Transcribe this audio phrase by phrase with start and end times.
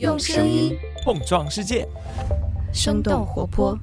[0.00, 1.86] 用声音碰撞世界，
[2.72, 3.78] 生动活泼。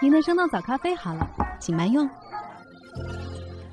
[0.00, 1.28] 您的生动早咖啡好了，
[1.58, 2.08] 请慢用。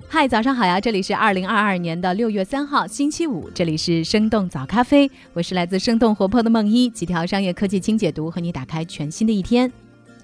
[0.10, 0.82] 嗨，早上好呀！
[0.82, 9.71] 这里是二零二二年的六月三号，星期五，这里是生动早咖啡，我是来自生动活泼的梦一，几条商业科技轻解读，和你打开全新的一天。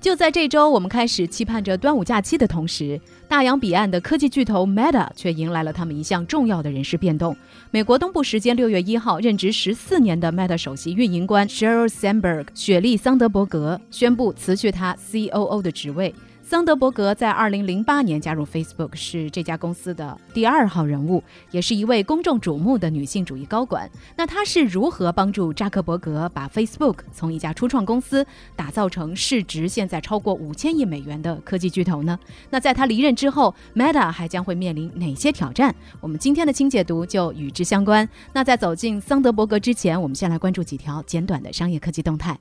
[0.02, 7.36] 就在这周，我们开始期盼着端午假期的同时，大洋彼岸的科技巨头 Meta 却迎来了他们一项重要的人事变动。
[7.69, 16.15] 美国东部时间六月一号，任职十四年的 Meta 首席运营官 Sheryl Sandberg 雪莉·桑德伯格宣布辞去他 COO 的职位。
[16.49, 23.87] 桑德伯格在2008年加入 Facebook，是这家公司的第二号人物，也是一位公众瞩目的女性主义高管。
[24.15, 28.25] 那她是如何帮助扎克伯格把 Facebook 从一家初创公司
[28.55, 32.17] 打造成市值现在超过五千亿美元的科技巨头呢？
[32.50, 35.75] 那在他离任之后，Meta 还将会面临哪些挑战？
[36.02, 38.09] 我们今天的轻解读就与之相关。
[38.34, 42.39] 那在走进桑德伯格之前，我们先来关注几条简短的商业科技动态。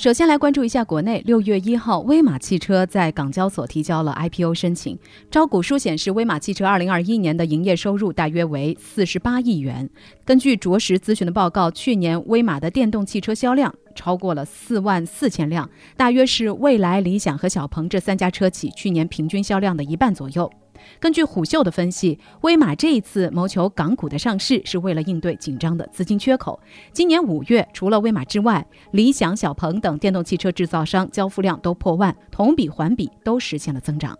[0.00, 4.98] 首先来关注一下国内，六月一号，威马汽车在港交所提交了 IPO 申请。
[5.30, 9.90] 招股书显示，威马汽车二零二一年的营业收入大约为四十八亿元。
[10.24, 20.50] 根据卓识咨询的报告，去年威马的电动汽车销量超过了四万四千辆，大约是蔚来、理想和小鹏这三家车企去年平均销量的一半左右。
[20.98, 26.58] 根据虎嗅的分析，威马这一次谋求港股的上市，是为了应对紧张的资金缺口。
[26.92, 34.16] 今年五月，除了威马之外，理想、小鹏等电动汽车制造商交付量都破万，同比环比都实现了增长。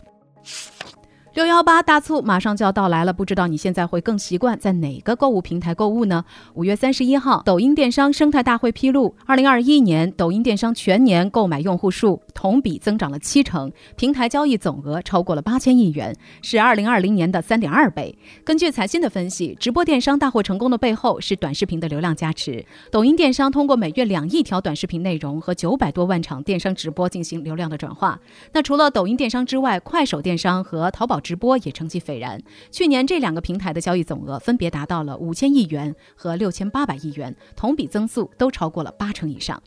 [1.32, 6.24] 六幺八大促马上就要到来了，不知道你现在会更习惯在哪个购物平台购物呢？
[6.54, 18.18] 五月三十一号，抖音电商生态大会披露，二零二一年抖音电商全年购买用户数同比增长了七成，平台交易总额超过了八千亿元，是二零二零年的三点二倍。
[18.44, 22.64] 根据财新的分析，直播电商大获成功的背后是短视频的流量加持。
[22.90, 28.18] 抖音电商通过每月两亿条短视频内容和九百多万场电商直播进行流量的转化。
[28.52, 31.19] 那除了抖音电商之外，快手电商和淘宝。
[31.20, 39.62] 直播也成绩斐然，去年这两个平台的交易总额分别达到了五千亿元和六千八百亿元，同比增速都超过了八成以上。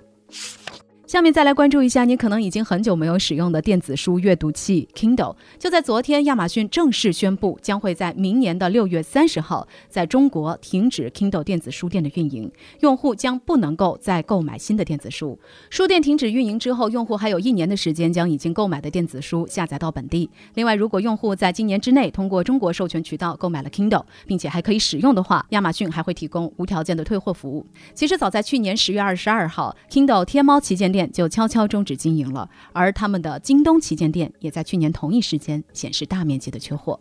[1.13, 5.35] 下面再来关注一下你可能已经很久没有使用的电子书阅读器 Kindle。
[5.59, 15.37] 就在昨天，亚马逊正式宣布，将会在明年的六月三十号在中国停止 Kindle 电子书店的运营，用户将不能够再购买新的电子书。
[15.69, 20.27] 书店停止运营之后，用户还有一年的时间将已经购买的电子书下载到本地。
[20.55, 27.63] 另外，如果用户在今年之内通过中国授权渠道购买了 Kindle，并且还可以使用的话，亚马逊还会提供无条件的退货服务。
[27.93, 31.02] 其实早在去年十月二十二号，Kindle 天猫旗舰店。
[31.11, 36.99] 就悄悄终止经营了，而他们的京东旗舰店也在去年同一时间显示大面积的缺货。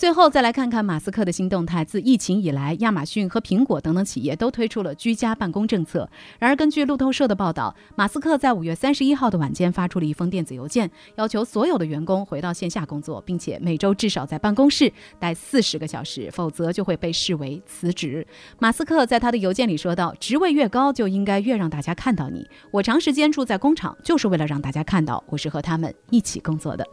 [0.00, 1.84] 最后再来看看马斯克的新动态。
[1.84, 6.08] 自疫情以来，亚马逊和苹果等等企业都推出了居家办公政策。
[6.38, 18.26] 然而，根据路透社的报道，马斯克在五月三十一号的晚间发出了一封电子邮件，要求所有的员工回到线下工作，并且每周至少在办公室待四十个小时，否则就会被视为辞职。
[18.58, 22.48] 马斯克在他的邮件里说道：“职位越高，就应该越让大家看到你。
[22.70, 26.86] 我长时间住在工厂，就是为了让大家看到我是和他们一起工作的。”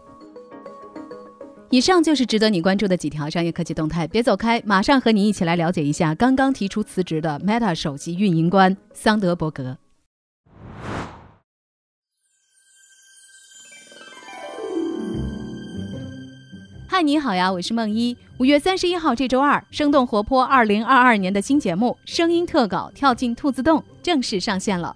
[1.69, 9.77] 以上就是值得你关注的几条商业科技动态，别走开，马上和你一起来了解一下刚刚提出辞职的 Meta 首席运营官桑德伯格。
[16.88, 18.16] 嗨，你好呀，我是梦一。
[18.38, 24.95] 五月三十一号这周二，生动活泼二零二二年的新节目《声音特稿》跳进兔子洞正式上线了。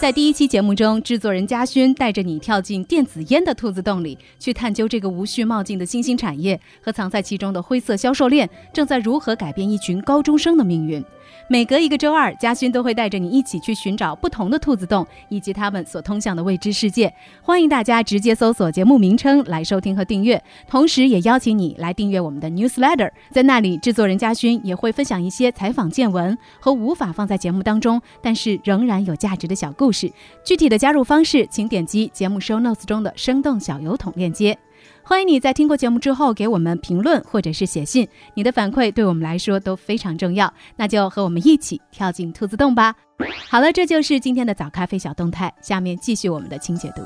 [0.00, 11.04] 在第一期节目中，制作人嘉勋带着你跳进电子烟的兔子洞里，去探究这个无序冒进的新兴产业和藏在其中的灰色销售链正在如何改变一群高中生的命运。
[11.48, 17.12] 每隔一个周二，嘉勋都会带着你一起去寻找不同的兔子洞以及他们所通向的未知世界。
[17.42, 23.10] 欢迎大家直接搜索节目名称来收听和订阅，同时也邀请你来订阅我们的 newsletter。
[23.30, 30.12] 在那里，制作人嘉勋也会分享一些采访见闻和无法放在节目当中，但是仍然有价值的小故事。
[30.44, 34.58] 具体的加入方式，请点击节目 show notes 中的生动小油桶链接。
[35.02, 40.52] 欢迎你在听过节目之后给我们评论或者是写信，你的反馈对我们来说都非常重要。
[40.76, 42.94] 那就和我们一起跳进兔子洞吧。
[43.48, 47.02] 好了，这就是今天的早咖啡小动态，下面继续我们的清解读。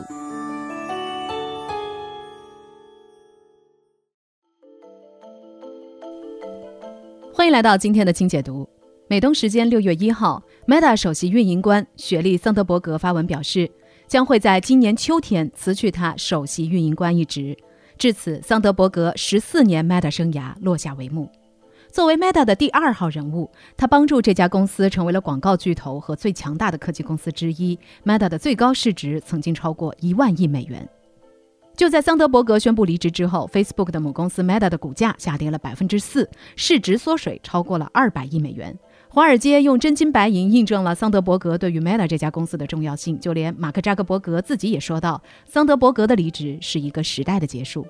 [7.34, 8.68] 欢迎来到今天的清解读。
[9.08, 13.70] 美东时间六月一号，Meta 首席运营官雪莉·桑德伯格发文表示，
[14.12, 17.56] 将会在今年秋天辞去他首席运营官一职。
[17.96, 21.30] 至此，桑德伯格十四年 Meta 生涯落下帷幕。
[21.90, 27.78] 作为 Meta 的第二号人物，他帮助这家公司成为了广告巨头和最强大的科技公司之一。
[28.04, 30.86] Meta 的最高市值曾经超过一万亿美元。
[31.74, 38.78] 就在桑德伯格宣布离职之后，Facebook 的母公司 Meta 的股价下跌了百分之四，市值缩水超过了二百亿美元。
[39.14, 47.86] 华尔街用真金白银印证了桑德伯格对于 Meta 这家公司的重要性，就连马克扎克伯格自己也说到，桑德伯格的离职是一个时代的结束。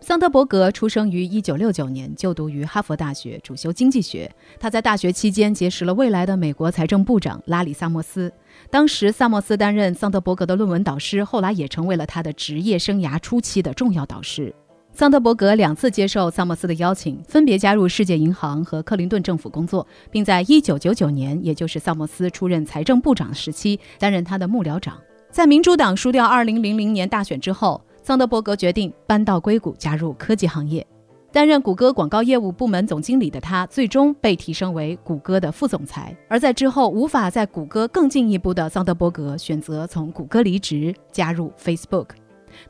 [0.00, 4.28] 桑德伯格出生于1969年，就读于哈佛大学，主修经济学。
[4.58, 8.32] 他在大学期间结识了未来的美国财政部长拉里·萨默斯。
[8.70, 14.52] 当时，萨默斯担任桑德伯格的论文导师，后来也成为了他的职业生涯初期的重要导师。
[14.98, 24.98] 桑德伯格两次接受萨默斯的邀请，分别加入世界银行和克林顿政府工作，并在1999年，也就是萨默斯出任财政部长时期，担任他的幕僚长。
[25.30, 27.80] 在民主党输掉2000年大选之后。
[28.02, 30.84] 桑德伯格决定搬到硅谷，加入科技行业，
[31.30, 36.16] 担任谷歌广告业务部门总经理的他，最终被提升为谷歌的副总裁。
[36.26, 42.08] 而在之后无法在谷歌更进一步的桑德伯格，选择从谷歌离职，加入 Facebook。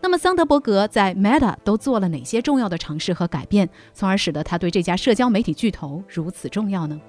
[0.00, 7.00] 那么，桑德伯格在 Meta 都做了哪些重要的尝试和改变，从而使得他对这家社交媒体巨头如此重要呢？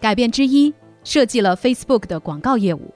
[0.00, 0.72] 改变之一，
[1.04, 2.94] 设计了 Facebook 的广告业务。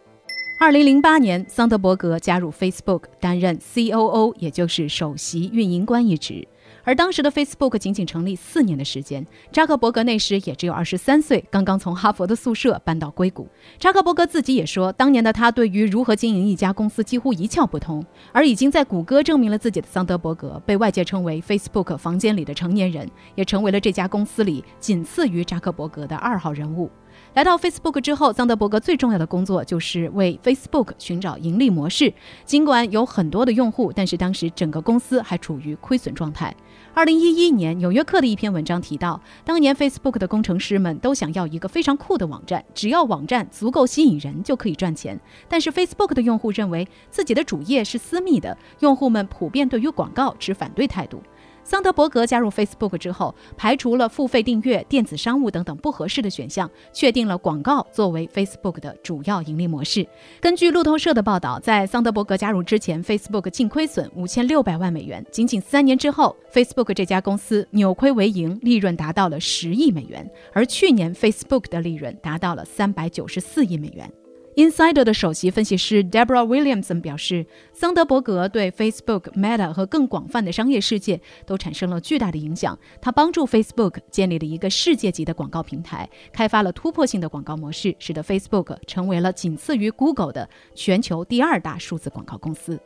[0.58, 6.46] 二零零八年，桑德伯格加入 Facebook，担任 COO，也就是首席运营官一职。
[6.84, 13.48] 而当时的 Facebook 仅仅成立四年的时间，扎克伯格那时也只有二十三岁，刚刚从哈佛的宿舍搬到硅谷。
[13.78, 18.04] 扎克伯格自己也说，当年的他对于如何经营一家公司几乎一窍不通。
[18.32, 26.90] 而已经在谷歌证明了自己的桑德伯格，被外界称为 Facebook 房间里的成年人，也成为了这家公司里仅次于扎克伯格的二号人物。
[27.34, 32.12] 来到 Facebook 之后，桑德伯格最重要的工作就是为 Facebook 寻找盈利模式。
[32.44, 36.54] 尽管有很多的用户，但是当时整个公司还处于亏损状态。
[36.96, 45.20] 二零一一年，《纽约客》的一篇文章提到，当年 Facebook 的工程师们都想要一个非常酷的网站，只要网站足够吸引人就可以赚钱。
[45.48, 51.20] 但是 Facebook 的用户认为自己的主页是私密的，用户们普遍对于广告持反对态度。
[51.64, 60.06] 桑德伯格加入 Facebook 之后，排除了付费订阅、电子商务等等不合适的选项，确定了广告作为 Facebook 的主要盈利模式。
[60.42, 65.24] 根据路透社的报道，在桑德伯格加入之前，Facebook 净亏损五千六百万美元。
[65.32, 70.30] 仅仅三年之后，Facebook 这家公司扭亏为盈，利润达到了十亿美元。
[70.52, 74.12] 而去年，Facebook 的利润达到了三百九十四亿美元。
[74.56, 82.78] Insider 的首席分析师 Deborah Williamson 表示，桑德伯格对 Facebook、Meta 和更广泛的商业世界都产生了巨大的影响。
[83.00, 92.78] 他帮助 Facebook 建立了一个世界级的广告平台，开发了突破性的广告模式，使得 Facebook 成为了仅次于 Google 的全球第二大数字广告公司。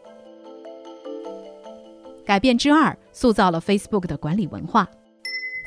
[2.25, 4.88] 改变之二，塑造了 Facebook 的管理文化。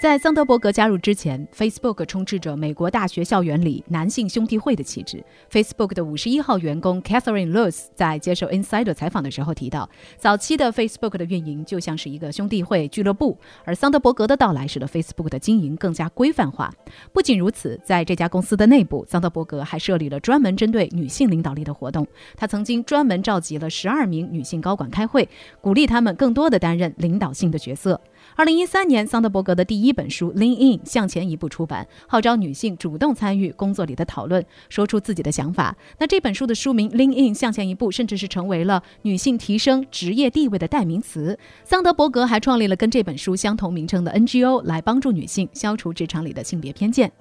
[0.01, 5.23] 在桑德伯格加入之前，Facebook 充斥着美国大学校园里男性兄弟会的气质。
[5.51, 9.87] Facebook 的五十一号员工 Catherine Lewis 在接受 Insider 采访的时候提到，
[10.17, 16.73] 早期的 Facebook 的运营就像是一个兄弟会俱乐部，而桑德伯格的到来使得 Facebook 的经营更加规范化。
[17.13, 22.07] 不仅如此，在这家公司的内部，桑德伯格还设立了专门针对女性领导力的活动。
[22.35, 25.29] 他曾经专门召集了十二名女性高管开会，
[25.61, 28.01] 鼓励他们更多的担任领导性的角色。
[28.35, 35.75] 二零一三年，桑德伯格的第一本书《Lean In》向前一步出版，号召女性主动参与工作里的讨论，说出自己的想法。
[35.99, 41.37] 那这本书的书名《Lean In》向前一步，甚至是成为了女性提升职业地位的代名词。
[41.63, 47.11] 桑德伯格还创立了跟这本书相同名称的 NGO，来帮助女性消除职场里的性别偏见。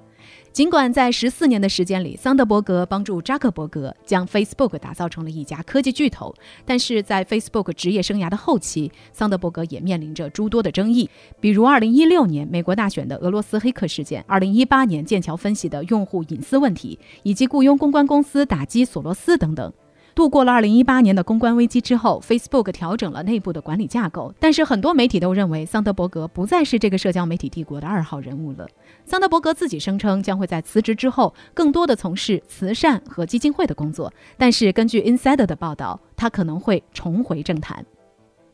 [0.52, 6.34] 尽管在十四年的时间里，桑德伯格帮助扎克伯格将 Facebook 打造成了一家科技巨头，
[6.64, 11.08] 但是在 Facebook 职业生涯的后期，桑德伯格也面临着诸多的争议，
[11.38, 19.72] 比如2016年美国大选的俄罗斯黑客事件，2018年剑桥分析的用户隐私问题，以及雇佣公关公司打击索罗斯等等。
[20.12, 28.66] 度过了2018年的公关危机之后，Facebook 调整了内部的管理架构，但是很多媒体都认为桑德伯格不再是这个社交媒体帝国的二号人物了。
[29.10, 37.84] 桑德伯格自己声称将会在辞职之后更多的从事慈善和基金会的工作，但是根据 Insider 的报道，他可能会重回政坛。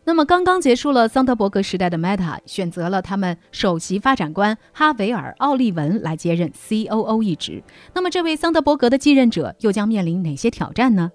[0.04, 7.62] 那么刚刚结束了桑德伯格时代的 Meta 选择了他们首席发展官哈维尔·奥利文来接任 COO 一职。
[7.92, 11.12] 那么这位桑德伯格的继任者又将面临哪些挑战呢？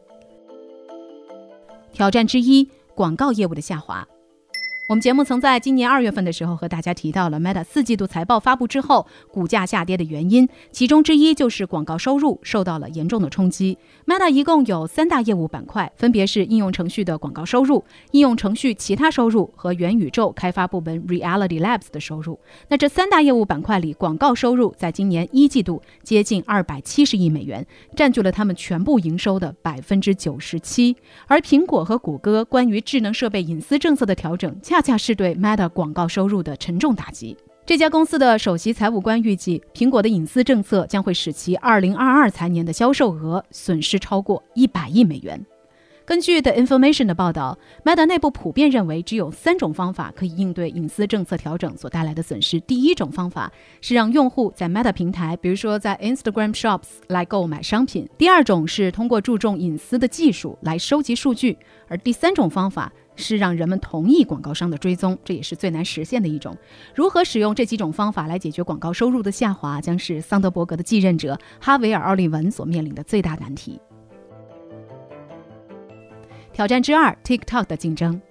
[1.91, 4.07] 挑战之一：广告业务的下滑。
[4.91, 13.77] 我们节目曾在今年二月份的时候和大家提到了 Meta 四季度财报发布之后股价下跌的原因，其中之一就是广告收入受到了严重的冲击。
[14.05, 22.37] Meta 一共有三大业务板块，分别是应用程序的广告收入、应用程序其他收入和元宇宙开发部门 Reality Labs 的收入。
[22.67, 30.97] 那这三大业务板块里，广告收入在今年一季度接近二百七十亿美元，占据了他们全部营收的百分之九十七。
[31.27, 37.37] 而苹果和谷歌关于智能设备隐私政策的调整，恰恰恰是对 Meta 广告收入的沉重打击。
[37.67, 45.45] 这家公司的首席财务官预计，苹果的隐私政策将会使其2022财年的销售额损失超过100亿美元。
[46.03, 52.59] 根据 The Information 的报道，Meta 内部普遍认为只有三种方法可以应对隐私政策调整所带来的损失。
[52.61, 61.55] 第一种方法是让用户在 Meta 平台，比如说在 Instagram Shops 来购买商品；第二种是通过注重隐私的技术来收集数据；
[61.87, 66.57] 而第三种方法是让人们同意广告商的追踪，这也是最难实现的一种。
[66.95, 73.79] 如何使用这几种方法来解决广告收入的下滑，将是桑德伯格的继任者哈维尔·奥利文所面临的最大难题。
[76.53, 78.21] 挑战之二：TikTok 的竞争。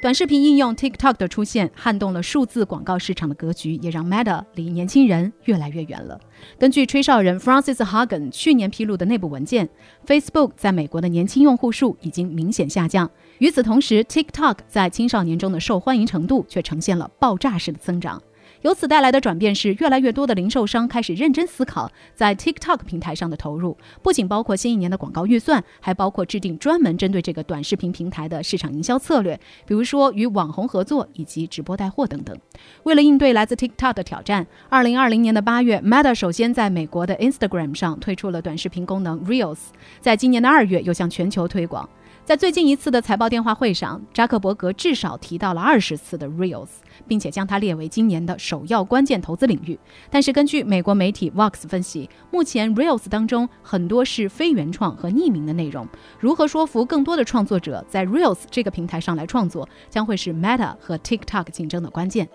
[0.00, 6.18] 短视频应用 TikTok 的出现，撼动了数字广告市场的格局，也让 Meta 离年轻人越来越远了。
[6.58, 9.68] 根据吹哨人 Francis Hagen 去年披露的内部文件
[10.06, 13.10] ，Facebook 在美国的年轻用户数已经明显下降。
[13.40, 18.22] 与此同时，TikTok 在青少年中的受欢迎程度却呈现了爆炸式的增长。
[18.62, 32.36] 由此带来的转变是，越来越多的零售商开始认真思考在 TikTok 平台上的投入，不仅包括新一年的广告预算，还包括制定专门针对这个短视频平台的市场营销策略，比如说与网红合作以及直播带货等等。
[32.82, 39.58] 为了应对来自 TikTok 的挑战，二零二零年的八月，Meta 首先在美国的 Instagram 上推出了短视频功能 Reels，
[40.00, 41.88] 在今年的二月又向全球推广。
[42.24, 46.68] 在最近一次的财报电话会上，扎克伯格至少提到了二十次的 Reels，
[47.08, 49.76] 并且将它列为今年的首要关键投资领域。
[50.10, 55.88] 但是，根据美国媒体 Vox 分析，目前 Reels 当中很多是非原创和匿名的内容。
[56.20, 62.28] 如何说服更多的创作者在 Reels 这个平台上来创作，将会是 Meta 和 TikTok 竞争的关键。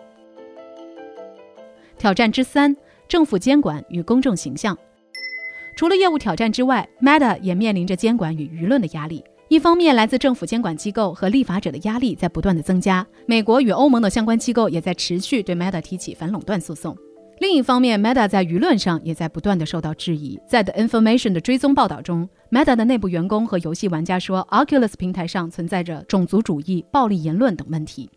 [1.97, 2.75] 挑战之三：
[3.07, 4.77] 政府监管与公众形象。
[5.77, 9.23] 除了业务挑战之外，Meta 也面临着监管与舆论的压力。
[9.47, 16.97] 一方面，来自政府监管机构和立法者的压力在不断的增加，美国与欧盟的相关机构也在持续对 Meta 提起反垄断诉讼。
[17.39, 20.39] 另一方面，Meta 在舆论上也在不断的受到质疑。
[20.47, 28.09] 在 The Information 的追踪报道中，Meta 的内部员工和游戏玩家说，Oculus 平台上存在着种族主义、暴力言论等问题。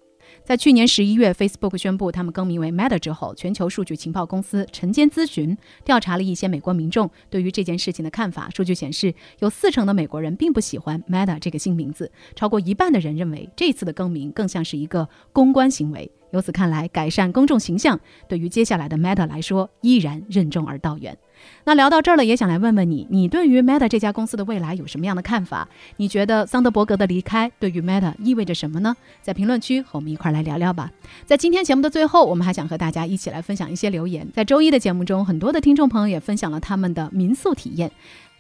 [0.44, 8.48] 在去年十一月，Facebook 宣布他们更名为 Meta 之后，全球数据情报公司晨间咨询调查了一些美国民众对于这件事情的看法。
[8.54, 16.10] 数据显示，有四成的美国人并不喜欢 Meta 这个新名字，超过一半的人认为这次的更名更像是一个公关行为。
[16.30, 21.16] 由此看来，改善公众形象对于接下来的 Meta 来说依然任重而道远。
[21.64, 25.68] 那聊到这儿了，也想来问问你，你对于 Meta 这家公司的未来有什么样的看法？
[25.96, 28.96] 你觉得桑德伯格的离开对于 Meta 意味着什么呢？
[29.22, 30.90] 在评论区和我们一块儿来聊聊吧。
[31.26, 34.26] 在今天节目的最后，我们还想和大家一起来分享一些留言。
[34.32, 37.90] 在周一的节目中，很多的听众朋友也分享了他们的民宿体验。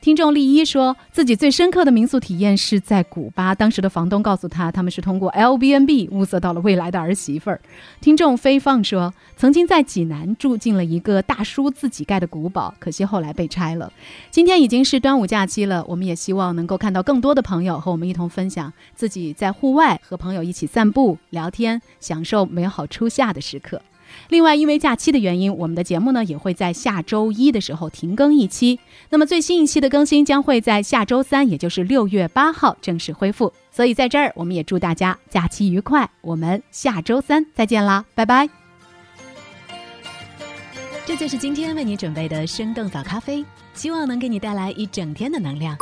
[0.00, 7.60] 听众丽一说自己最深刻的民宿体验是在古巴，当时的房东告诉他，他们是通过 L B N B 物色到了未来的儿媳妇儿。
[8.00, 13.92] 听众飞放说，曾经在济南住进了一个大叔自己盖的古堡，可惜后来被拆了。
[14.30, 23.82] 今天已经是端午假期了，我们也希望能够看到更多的朋友和我们一同分享自己在户外和朋友一起散步、聊天，享受美好初夏的时刻。
[24.28, 28.78] 另外，因为假期的原因，我们的节目呢也会在下周一的时候停更一期。
[29.10, 33.52] 那么最新一期的更新将会在下周三，也就是六月八号正式恢复。
[33.70, 36.08] 所以在这儿，我们也祝大家假期愉快。
[36.20, 38.48] 我们下周三再见啦，拜拜。
[41.06, 45.76] 这就是今天为你准备的生动早咖啡，希望能给你带来一整天的能量。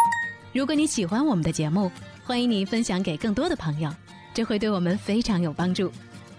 [0.52, 1.90] 如果你喜欢我们的节目，
[2.24, 3.90] 欢迎你分享给更多的朋友，
[4.32, 5.90] 这会对我们非常有帮助。